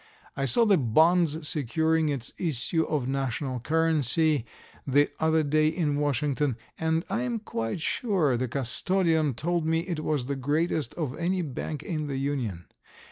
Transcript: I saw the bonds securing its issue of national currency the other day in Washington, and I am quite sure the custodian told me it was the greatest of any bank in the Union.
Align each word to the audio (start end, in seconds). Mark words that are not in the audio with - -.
I 0.35 0.45
saw 0.45 0.65
the 0.65 0.79
bonds 0.79 1.47
securing 1.47 2.09
its 2.09 2.33
issue 2.39 2.81
of 2.85 3.07
national 3.07 3.59
currency 3.59 4.47
the 4.87 5.11
other 5.19 5.43
day 5.43 5.67
in 5.67 5.95
Washington, 5.95 6.57
and 6.79 7.05
I 7.07 7.21
am 7.21 7.37
quite 7.37 7.81
sure 7.81 8.35
the 8.35 8.47
custodian 8.47 9.35
told 9.35 9.63
me 9.67 9.81
it 9.81 9.99
was 9.99 10.25
the 10.25 10.35
greatest 10.35 10.95
of 10.95 11.15
any 11.19 11.43
bank 11.43 11.83
in 11.83 12.07
the 12.07 12.17
Union. 12.17 12.65